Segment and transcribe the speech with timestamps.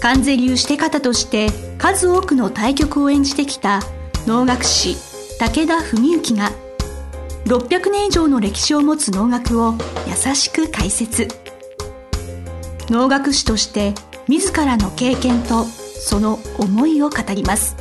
[0.00, 3.80] 関税流して方として数多くの対局を演じてきた
[4.26, 4.96] 能楽師
[5.38, 6.50] 武田文幸が
[7.46, 9.74] 600年以上の歴史を持つ能楽を
[10.06, 11.28] 優しく解説。
[12.88, 13.94] 能楽師として
[14.28, 17.76] 自らの経験とその思いを語ります。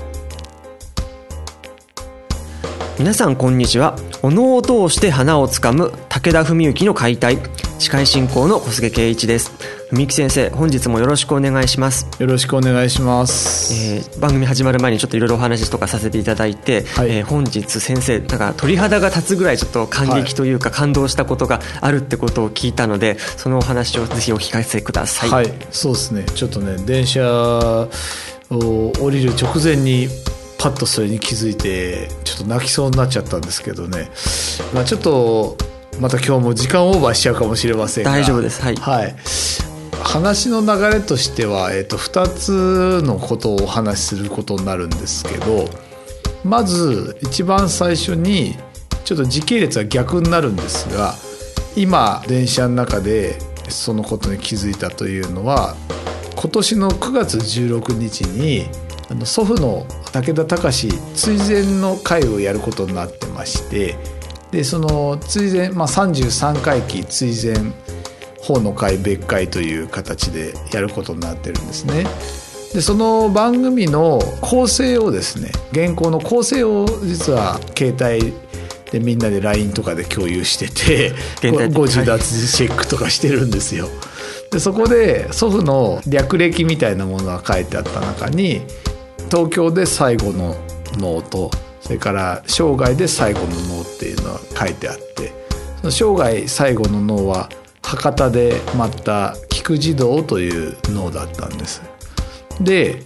[2.97, 3.95] 皆さんこんにちは。
[4.21, 7.39] お能を通して花をつかむ武田文幸の解体。
[7.77, 9.51] 司会進行の小菅圭一です。
[9.91, 12.07] 文幸先生本日もよろしくお願いします。
[12.19, 17.09] よろしくお願いします、えー番組始まる前にちょっといろいろお話とかさせていただいて、はい。
[17.09, 26.23] えー本日先生なんか鳥肌が立つぐらいちょっと感激というか感動したことがあるってことを聞いたのでそのお話をぜひお聞かせください、はい、そうですね。
[26.23, 27.29] ちょっとね電車
[28.49, 30.07] を降りる直前に
[30.57, 34.09] パッとそれに気づいてちょっと泣きそうになっちゃったんですけどね、
[34.73, 35.57] まあ、ちょっと
[35.99, 38.11] また今日も時間オーバーしちゃうかもしれませんが。
[38.11, 38.61] 大丈夫です。
[38.61, 38.75] はい。
[38.75, 39.15] はい、
[40.03, 45.69] 話の流れとしては、えっと2つのことをお話しすることになるんですけど
[46.43, 48.55] まず一番最初に
[49.03, 51.15] ちょっと時系列は逆になるんですが
[51.75, 53.37] 今電車の中で
[53.69, 55.75] そのことに気づいたというのは
[56.35, 58.65] 今年の9月16日に
[59.09, 63.95] あの祖父の武田隆追善の会をやることになってまして
[64.51, 67.73] でその追善、まあ、33回忌追善
[68.41, 72.05] 法の会別会という形でやることになってるんですね。
[72.73, 78.33] でその番組の構成をですね原稿の構成を実は携帯
[78.91, 83.87] でみんなで LINE とかで共有してて現代的誤字脱字チェックとかしてるんですよ。
[84.51, 88.61] でそこで祖父の略歴みたいなものが書いてあった中に
[89.31, 90.55] 東京で最後の
[90.97, 91.51] 脳と
[91.85, 93.47] それから生涯で最後の
[93.77, 95.31] 脳っていうのが書いてあって
[95.77, 97.47] その生涯最後の脳は
[97.83, 101.83] 博多で待った菊慈堂という脳だったんです。
[102.59, 103.03] で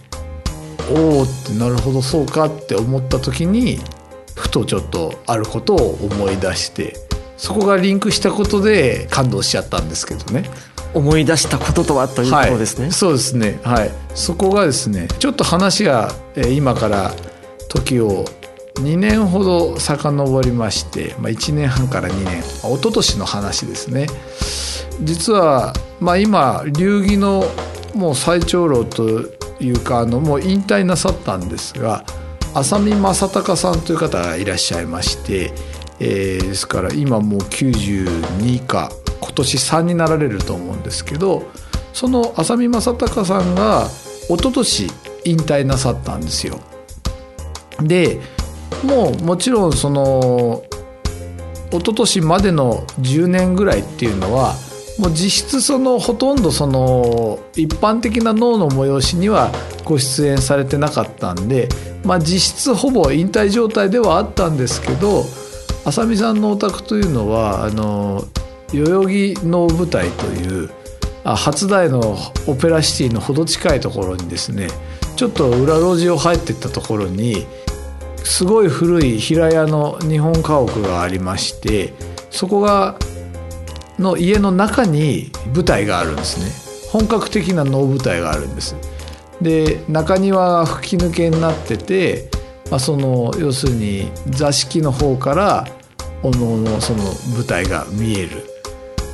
[0.90, 3.80] おおってなるほどそうかって思った時に
[4.34, 6.96] ふとちょっとあることを思い出して
[7.36, 10.48] そこがリンクしたことで感動しちゃったんですけどね。
[10.94, 17.12] 思い出したこととはということですね、はい、そうですねはいそこがですねちょっと話がえー今から
[17.68, 18.24] 時を
[18.80, 22.24] 2年ほど遡りまして、まあ、1年半から2年
[22.62, 24.06] まあ一昨年の話ですね
[25.02, 27.44] 実は、まあ、今流儀の
[27.94, 29.22] もう最長老と
[29.60, 32.04] いうかあのもう引退なさったんですが
[32.54, 35.52] 浅見正隆さんという方がいらっしゃいまして、
[36.00, 41.44] えーですから今もう92か今年3になられると思うんですけど
[41.92, 43.86] その浅見正隆さんが
[44.28, 44.88] 一昨年
[45.24, 46.60] 引退なさったんですよ。
[47.80, 48.20] で
[48.84, 50.62] もうもちろんその
[51.70, 54.54] 一昨年までの10年ぐらいっていうのは
[54.98, 59.50] もう実質そのほとんどその一般的な脳の催しには
[59.84, 61.68] ご出演されてなかったんで、
[62.04, 65.24] まあ、実質ほぼ引退状態ではあったんですけど
[65.84, 68.24] 浅見さんのお宅というのはあの
[68.72, 70.70] 代々木能舞台という
[71.24, 72.16] 初台の
[72.46, 74.68] オペラシティのほど近いところにですね
[75.16, 77.46] ちょっと裏路地を入っていったところに
[78.24, 81.92] すごい古い平屋の日本家屋がありまして
[82.30, 82.96] そこが
[83.98, 86.70] の家の中に舞台があるんですね。
[86.90, 88.74] 本格的な能舞台があるんです。
[89.40, 92.30] で中庭が吹き抜けになってて、
[92.70, 95.66] まあ、その要するに座敷の方から
[96.22, 97.04] おのおのその
[97.34, 98.46] 舞台が見える。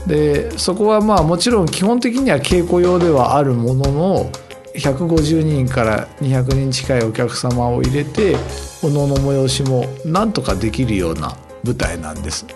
[0.06, 4.30] でそこはまあもちろん基本的には稽古用ではあるものの
[4.76, 8.36] 150人から200人近いお客様を入れて
[8.82, 12.46] おのの催しもなんとかできるような舞台なんです。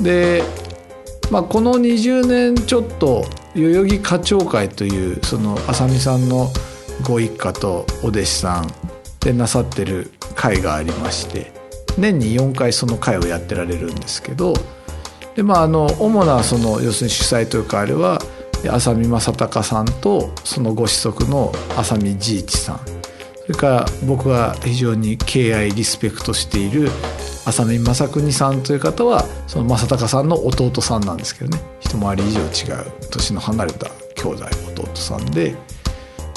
[0.00, 0.42] で、
[1.30, 3.24] まあ、この20年ちょっと
[3.54, 6.48] 代々木課長会というその浅見さんの
[7.02, 8.72] ご一家とお弟子さん
[9.20, 11.52] でなさってる会がありまして
[11.98, 14.54] 年に4回その会をやってられるんですけど
[15.34, 18.20] でまああの主なその要するに主催というかあれは
[18.68, 22.80] 浅見正隆さんとそのご子息の浅見慈一さん。
[23.46, 26.88] それから僕が非常に敬愛リスペクトしている
[27.44, 31.62] 浅見正邦さんという方はその正隆さんの弟さんなんですけどね。
[31.80, 32.44] 一回り以上違
[32.80, 34.44] う年の離れた兄弟
[34.76, 35.56] 弟さんで。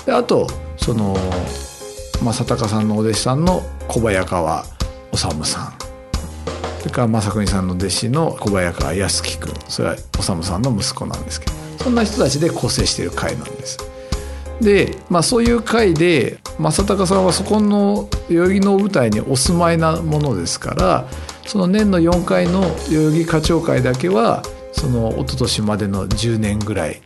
[0.06, 0.48] であと
[0.78, 1.16] その
[2.24, 4.66] 正隆さんのお弟子さんの小早川
[5.12, 5.74] 治さん。
[6.80, 11.63] それから正邦さんの弟子の小早川康樹君それは治さんの息子なんですけど。
[11.84, 13.78] そんな人たちで構成している会なんです。
[14.62, 21.08] で、まあ、そういう会で正隆さんはそこの代々木の舞台にお住まいなものですから
[21.46, 27.02] その年の4回の代々木課長会だけはその一昨年までの10年ぐらい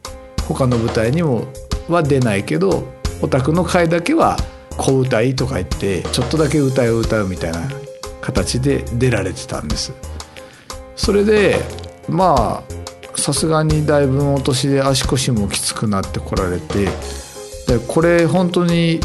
[0.47, 1.47] 他の舞台にも
[1.89, 2.87] は出ないけど
[3.21, 4.37] お宅の会だけは
[4.77, 7.61] 小歌いとか言ってちょっとだけ歌いを歌うみたいな
[8.21, 9.93] 形で出られてたんです
[10.95, 11.57] それで
[12.07, 12.76] まあ
[13.17, 16.85] さすがにだいぶお年で足腰もきつくなってこられて
[17.67, 18.99] でこれ本当に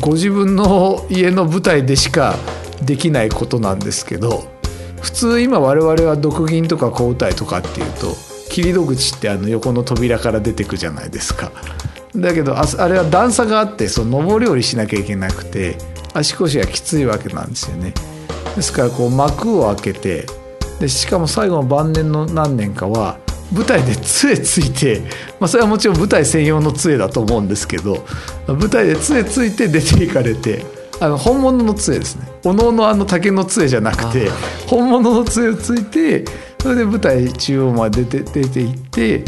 [0.00, 2.34] ご自分の家の舞台でしか
[2.84, 4.44] できないことなんですけど
[5.00, 8.14] 普通今我々は独銀とか小歌いとかっていうと
[8.50, 11.52] 切り戸口ってあの横の扉から出てくじゃないですか。
[12.14, 15.76] だけどああれは段差があってその上り下りしなきゃいけなくて
[16.14, 17.92] 足腰がきついわけなんですよね。
[18.54, 20.26] ですからこう幕を開けて
[20.80, 23.18] でしかも最後の晩年の何年かは
[23.52, 25.00] 舞台で杖ついて、
[25.38, 28.04] まあ、それはもちろん舞台専用の杖だと思うんですけど
[28.46, 30.64] 舞台で杖ついて出ていかれて
[31.00, 32.26] あの本物の杖ですね。
[32.44, 34.30] おのおのあの竹の杖じゃなくて
[34.66, 36.24] 本物の杖をついて
[36.60, 39.24] それで舞台中央まで出て出て行って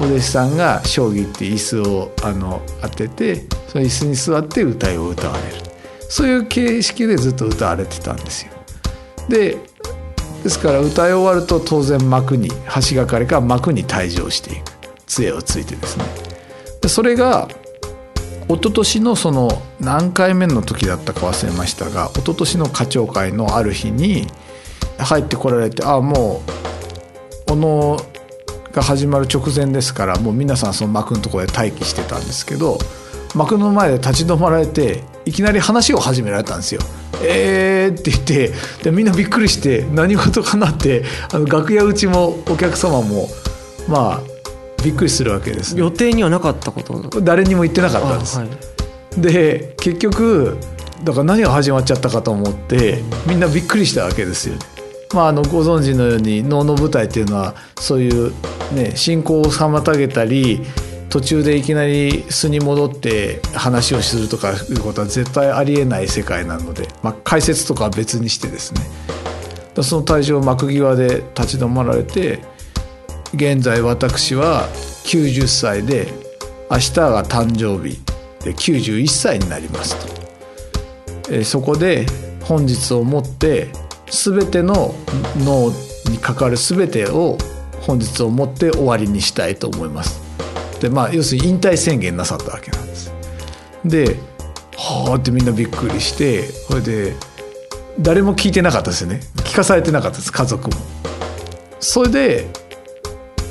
[0.00, 3.36] お弟子さんが将棋って椅子をあの当てて
[3.68, 5.72] その椅子に座って歌いを歌われる。
[6.08, 8.52] そういう形式でずっと歌われてたんですよ。
[9.28, 9.56] で
[10.42, 12.50] ですから歌い終わると当然幕に
[12.90, 14.72] 橋がかりか幕に退場していく
[15.06, 16.04] 杖をついてですね。
[16.80, 17.48] でそれが
[18.48, 24.26] 一昨年のその何回目の時だったか忘れましたが一昨年の課長会のある日に
[24.98, 26.42] 入ってこられてああも
[27.46, 27.96] う小野
[28.72, 32.78] が始まる直前ですからもう皆さんその幕のところで待機してたんですけど
[33.34, 36.80] 幕の前で立ち止まられていきなり話を始められたんですよ。
[37.24, 38.52] えーって言って
[38.82, 43.28] でみんなびっくりして何事かなってあの楽屋うちもお客様も
[43.88, 44.20] まあ
[44.82, 47.20] びっくりするわけです、ね、予定にはなかったこと？
[47.20, 48.38] 誰にも言ってなかったんです。
[48.38, 50.58] はい、で結局
[51.04, 54.60] だから何が始まっちゃったかと思ってみんなびっくりしたわけですよね。
[55.14, 58.32] まあ、あのご存知のように能の舞台っていうのはそういう
[58.74, 60.62] ね進行を妨げたり
[61.12, 68.80] 途中でいきなり素に戻って話をするとかいうことは絶対ありえない世界なので、まあ、解説とかは別にしてですね。
[69.82, 72.40] その退場幕際で立ち止まられて
[73.34, 74.66] 現在私は
[75.04, 76.08] 90歳で
[76.70, 78.00] 明日が誕生日
[78.42, 79.96] で91歳になります
[81.26, 82.06] と、えそこで
[82.42, 83.68] 本日をもって
[84.10, 84.94] 全ての
[85.36, 85.68] 脳
[86.10, 87.36] に関わる全てを
[87.82, 90.21] 本日をもって終わりにしたいと思います。
[90.82, 93.12] でまあ要するに引退宣言なさったわけなんです。
[93.84, 94.16] で
[94.76, 97.14] はあってみんなびっくりしてそれで
[98.00, 99.20] 誰も聞いてなかったですよね。
[99.36, 100.76] 聞かされてなかったです家族も。
[101.78, 102.50] それで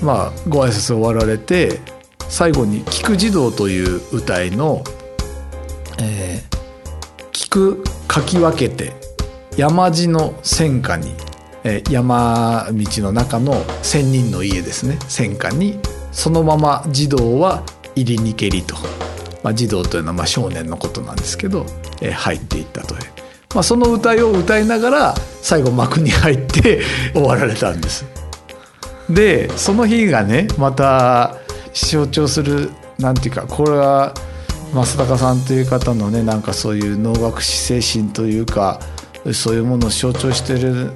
[0.04, 1.80] まあご挨拶終わられて
[2.28, 4.84] 最後に「菊児童」という歌いの
[6.04, 6.58] 「えー、
[7.32, 8.92] 菊かき分けて
[9.56, 11.16] 山地の戦火に」
[11.64, 14.98] えー、山道の中の仙人の家ですね。
[15.08, 15.80] 戦火に
[16.12, 17.64] そのまま児童は
[17.96, 18.76] 入りにけりと、
[19.44, 21.66] まあ、児童というのはま少年のことなんですけど、
[22.02, 23.02] えー、入っていったという、
[23.54, 26.82] まあ、その歌を歌いながら最後幕に入って
[27.14, 28.06] 終わられたんです。
[29.10, 31.36] でその日がねまた
[31.74, 34.14] 象徴するなんていうかこれは
[34.74, 38.80] 増高さんという方のねなんかそういう能楽師精神というか
[39.34, 40.92] そういうものを象徴してる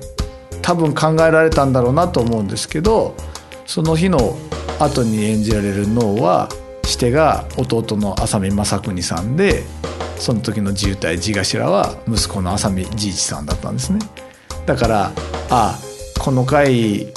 [0.62, 3.16] 多分考えられたんだろうなと思うんですけど
[3.65, 4.38] その日の
[4.79, 6.50] 後に演じられる能は
[6.84, 9.63] 師手が弟の浅見正邦さんで
[10.17, 14.00] その時の自由隊地頭は息子の浅見慈一さんだったんですね。
[14.65, 15.12] だから
[15.50, 15.77] あ
[16.19, 17.12] この回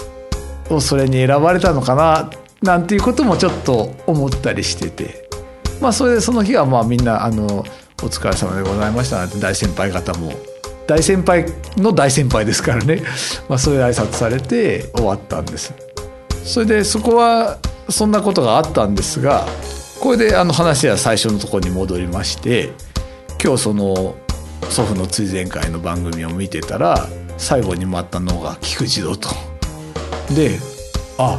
[0.69, 2.31] をそれに選ばれたのかな
[2.63, 5.29] なんていうこともちょっと思ったりしてて。
[5.81, 10.33] まあそれでその日はまあみんなあのお疲れ様でございましたなんて大先輩方も
[10.87, 11.45] 大先輩
[11.77, 13.03] の大先輩ですからね、
[13.49, 15.75] まあ、そういう挨拶されて終わったんです。
[16.49, 17.59] それでそこは
[17.91, 19.45] そんなことがあったんですが
[20.01, 22.73] これであの話は最初のところに戻りまして
[23.43, 24.17] 今日その
[24.71, 29.29] 祖父の追善会の番組を見てたら最後に待ったのが菊池堂と。
[30.35, 30.59] で
[31.19, 31.39] あ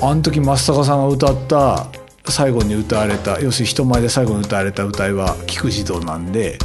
[0.00, 1.86] あの時松坂さんが歌った
[2.28, 6.58] 最後に歌われた要するに人前で最後に歌われた歌いは菊池堂なんで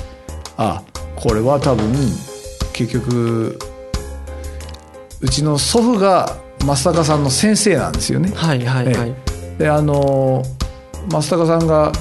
[0.55, 0.83] あ
[1.15, 1.91] これは多分
[2.73, 3.57] 結局
[5.19, 8.31] うちの祖父が増高さんの先生なんですよね。
[8.35, 9.15] はいはいはい。
[9.57, 10.43] であの
[11.09, 11.91] 増高さんが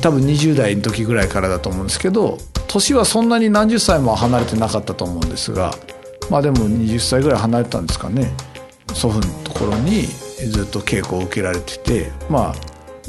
[0.00, 2.38] 多分20代の時ぐらいからだと思うんですけど
[2.68, 5.72] 年はそんなに何十歳も離れてなかったと思うんですが
[6.30, 8.32] まあでも20歳ぐらい離れたんですかね
[8.94, 12.54] 祖父のところにずっと稽古を受けられててまあ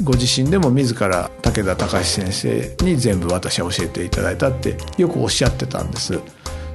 [0.02, 6.20] ご自身でも自ら武田隆先生に全部私は教えていただいたってよくおっしゃってたんです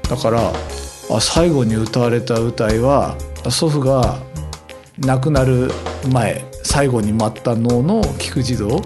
[0.10, 0.54] だからあ
[1.20, 3.18] 最後に歌われた歌いは
[3.50, 4.20] 祖父が
[5.00, 5.72] 亡くなる
[6.12, 8.82] 前最後に待った能の菊児童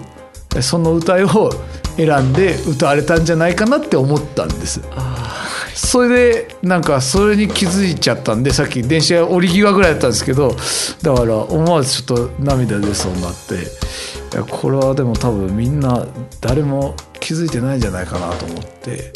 [0.62, 1.50] その歌いを
[1.96, 4.80] 選んで歌われたんじゃないかなって思ったんです。
[5.74, 10.56] それでなんかそれに気づいちゃったんでさっき電車降り際ぐらいだったんですけど
[11.02, 13.54] だから思わずちょっと涙出そうになって。
[14.34, 16.04] いやこれはでも多分みんな
[16.40, 19.12] 誰も気づいてないんじゃないかなと思って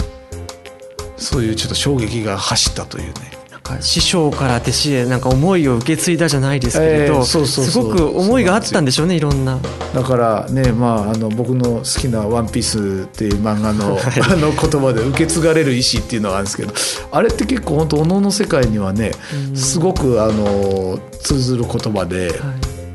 [1.19, 3.39] そういうちょっと衝撃が走ったというね。
[3.81, 9.59] 師匠から弟子へなんか思いを受け継いだじゃないですけれど、すごく思いがあったんでしょうねいろんな。
[9.95, 13.99] だからねまああの僕の好きな「ワンピースっていう漫画の
[14.31, 16.73] あの言葉で受け継がれる意志っていうのがあるんですけど
[17.11, 19.13] あれって結構本当おのの世界にはね
[19.55, 22.39] すごくあの通ずる言葉で、はい、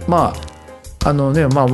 [0.08, 0.52] まあ
[1.05, 1.67] あのねまあ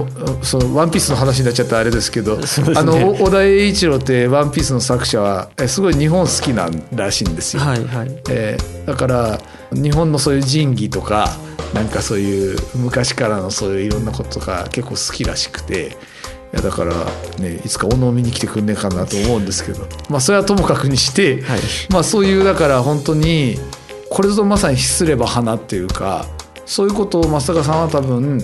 [0.44, 2.44] そのワンピースの話になっちゃったあれですけど、ね、
[2.76, 7.62] あの小田栄一郎ってワンピースの作者はすごい日本好きなんらしいんですよ。
[7.62, 9.40] はいはい、えー、だから
[9.72, 11.30] 日本のそういう神器とか
[11.74, 15.98] なんかそういう昔からのそういういろんなこととか結構好きらしくて。
[16.52, 16.96] いやだから
[17.38, 21.60] ねいつかお能見に来てくんねえかなと思うんですけどまあそれはともかくにして、はい、
[21.92, 23.56] まあそういうだから本当に
[24.10, 26.26] これぞまさに失すれば花っていうか
[26.66, 28.40] そういうことを松坂さんは多分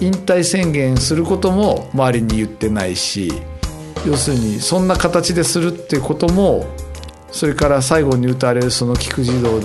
[0.00, 3.32] 引退宣言することも周りに言ってないし
[4.06, 6.66] 要するにそんな形でするっていうことも
[7.30, 9.60] それから最後に歌われるその菊児童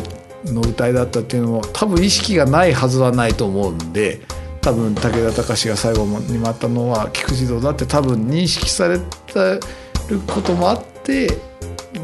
[0.45, 4.21] の歌いだったっていうのも多分意識がないはずはないと思うんで
[4.61, 9.59] 多分武田隆が最後に回ったのは菊児童だって多分認識されて
[10.09, 11.37] ることもあって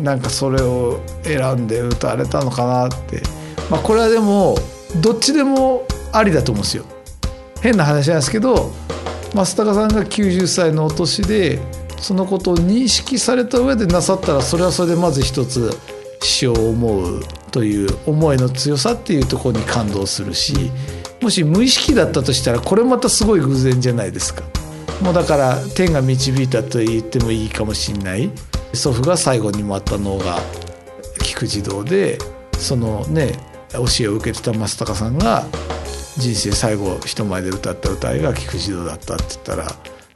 [0.02, 3.22] なんかそれを選んで歌われたのかなって、
[3.70, 4.56] まあ、これはでも
[5.02, 6.97] どっちでもありだと思うんですよ。
[7.62, 8.72] 変な話なんですけど
[9.34, 11.60] 増高さんが90歳のお年で
[12.00, 15.72] そのことを認識された上でなさったらそれはそれでまず一つ
[16.22, 17.22] 師匠を思う
[17.52, 20.72] という思いの強さっていうところに感動するし
[21.22, 24.44] もし無意識だったとしたらこれまたすごい偶然じゃないですか。
[25.02, 28.32] もうだから天が導いたと言ってもいいかもしれない
[28.74, 30.40] 祖父が最後に回ったのが
[31.24, 32.18] 菊児童で
[32.58, 33.34] そのね
[33.74, 35.46] 教えを受けてた増高さんが
[36.18, 39.66] 人生最後人前で歌った歌いが菊池堂だったって言ったら、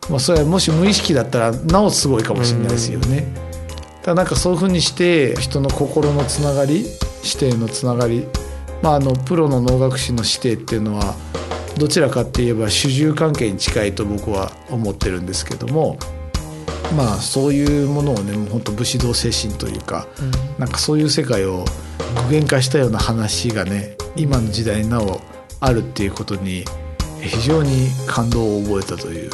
[0.10, 3.28] まあ、それはもし無意識だったらなおすごいかもしれないですよね。
[4.04, 6.86] だなんかそういうふうにして人の心のつながり
[7.24, 8.26] 師弟のつながり、
[8.82, 11.16] まあ、あのプロの能楽師の師弟っていうのは
[11.78, 15.98] どちらかって言えば主従関係に近いと僕は思ってるんですけども
[16.98, 21.64] まあそういうものをねもう本当武士道精神というか、うん、なんかそういう世界を
[22.30, 25.22] 具現化したような話がね今の時代になお
[25.62, 26.66] あるっていうことに
[27.22, 29.30] 非常に感動を覚えたという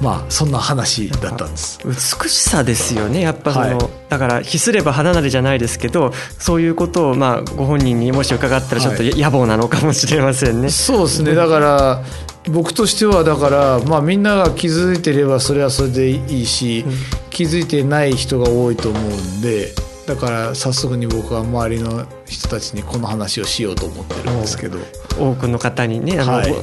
[0.00, 1.78] まあそんな話だったんです。
[1.86, 3.20] 美しさですよね。
[3.20, 11.34] やっぱその、はい、だからひすれば花なれじゃないですけどそういうことをまあご本人にもし伺ったらちょっと野暮なのかもしれませんね、はい、そうですね。
[11.34, 12.02] だから
[12.50, 16.92] 僕としてはだからまあみんなが気づいてればそれはそれでいいし、うん、
[17.30, 19.72] 気づいてない人が多いと思うんで
[20.06, 24.78] だから早速に僕は周りの人たちにこの話をしようと思ってるんですけど。
[25.18, 26.54] 多くの方にねあの、はい、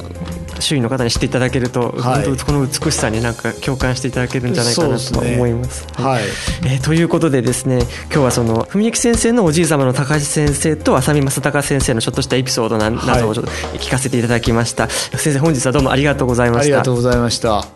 [0.60, 5.80] 周囲の方に知っていただけると、はい、本当この美しさになんか共感していただけるんじゃないかなと思います。
[5.80, 6.22] すね、はい、
[6.64, 16.62] えー、ということでですね今日はその文幸先生のおじい様の高橋先生と浅見正隆先生のちょっとしたエピソードななどをちょっと聞かせていただきました、先生本日はどうもありがとうございました。
[16.62, 17.66] ありがとうございました。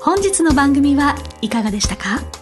[0.00, 2.41] 本日の番組はいかがでしたか？